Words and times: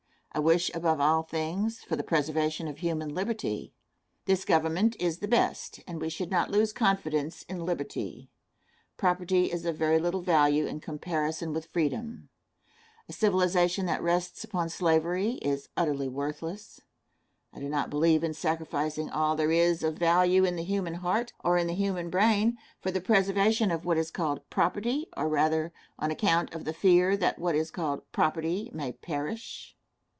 I 0.33 0.39
wish, 0.39 0.71
above 0.73 1.01
all 1.01 1.23
things, 1.23 1.79
for 1.83 1.97
the 1.97 2.05
preservation 2.05 2.69
of 2.69 2.77
human 2.77 3.13
liberty. 3.13 3.73
This 4.23 4.45
Government 4.45 4.95
is 4.97 5.19
the 5.19 5.27
best, 5.27 5.81
and 5.85 5.99
we 5.99 6.07
should 6.07 6.31
not 6.31 6.49
lose 6.49 6.71
confidence 6.71 7.43
in 7.49 7.65
liberty. 7.65 8.29
Property 8.95 9.51
is 9.51 9.65
of 9.65 9.75
very 9.75 9.99
little 9.99 10.21
value 10.21 10.67
in 10.67 10.79
comparison 10.79 11.51
with 11.51 11.65
freedom. 11.65 12.29
A 13.09 13.13
civilization 13.13 13.85
that 13.87 14.01
rests 14.01 14.45
on 14.53 14.69
slavery 14.69 15.31
is 15.41 15.67
utterly 15.75 16.07
worthless. 16.07 16.79
I 17.51 17.59
do 17.59 17.67
not 17.67 17.89
believe 17.89 18.23
in 18.23 18.33
sacrificing 18.33 19.09
all 19.09 19.35
there 19.35 19.51
is 19.51 19.83
of 19.83 19.95
value 19.97 20.45
in 20.45 20.55
the 20.55 20.63
human 20.63 20.93
heart, 20.93 21.33
or 21.43 21.57
in 21.57 21.67
the 21.67 21.73
human 21.73 22.09
brain, 22.09 22.57
for 22.79 22.89
the 22.89 23.01
preservation 23.01 23.69
of 23.69 23.83
what 23.83 23.97
is 23.97 24.09
called 24.11 24.49
property, 24.49 25.07
or 25.17 25.27
rather, 25.27 25.73
on 25.99 26.09
account 26.09 26.53
of 26.55 26.63
the 26.63 26.73
fear 26.73 27.17
that 27.17 27.37
what 27.37 27.53
is 27.53 27.69
called 27.69 28.09
"property" 28.13 28.71
may 28.73 28.93
perish. 28.93 29.75